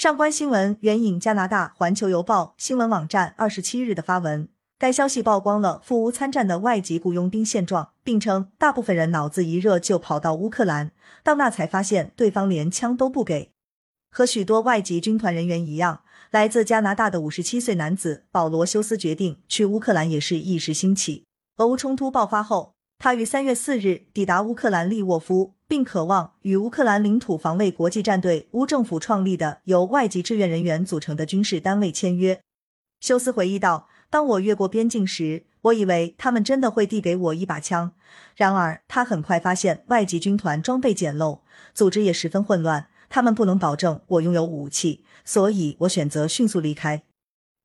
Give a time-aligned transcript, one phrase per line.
[0.00, 10.92] 上官新闻援引加拿大《环球邮报》新闻网站二十七日的发文，该消息曝光了赴乌参战的外籍雇佣兵现状，并称大部分人脑子一热就跑到乌克兰，
[11.22, 13.52] 到那才发现对方连枪都不给。
[14.10, 21.26] 和许多外籍军团人员一样，来自加拿大的五十七岁男子保罗休斯决定去乌克兰也是一时兴起。
[21.58, 25.56] 俄乌冲突爆发后，他于三月四日抵达乌克兰利沃夫。
[25.70, 32.40] 并渴望与乌克兰领土防卫国际战队乌政府创立的由外籍志愿人员组成的军事单位签约。
[32.98, 37.92] 休斯回忆道：“当我越过边境时，我以为他们真的会递给我一把枪。
[38.34, 41.38] 然而，他很快发现外籍军团装备简陋，
[41.72, 47.04] 组织也十分混乱，他们不能保证我拥有武器，所以我选择迅速离开。”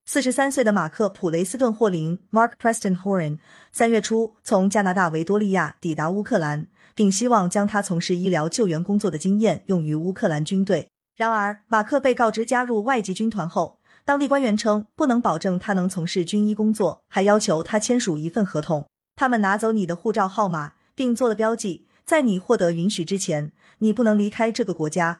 [0.08, 3.40] 四十三岁的马克·普雷斯顿·霍林 （Mark Preston Horan）
[3.72, 6.68] 三月初从加拿大维多利亚抵达乌克兰。
[6.96, 10.88] 并希望将他从事医疗救援工作的经验用于乌克兰军队。
[11.18, 18.88] 然而，马克被告知加入外籍军团后，当地官员称不能保证他能从事军医工作，还要求他签署一份合同。
[19.18, 25.20] 他们拿走你的护照号码，并做了标记，在你获得允许之前，你不能离开这个国家。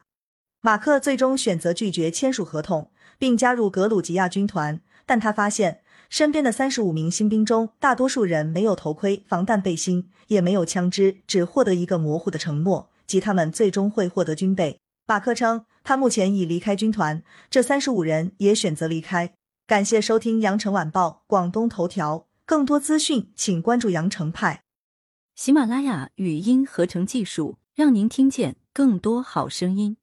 [0.66, 5.82] 马克最终选择拒绝签署合同，并加入格鲁吉亚军团，但他发现。
[6.10, 14.80] 身边的三十五名新兵中，大多数人没有头盔、防弹背心，也没有枪支，只获得一个模糊的承诺，即他们最终会获得军备。
[15.06, 19.34] 马克称，他目前已离开军团，这三十五人也选择离开。
[19.68, 24.62] 感谢收听羊城晚报广东头条，更多资讯请关注羊城派。
[25.36, 29.96] 喜马拉雅语音合成技术，让您听见更多好声音。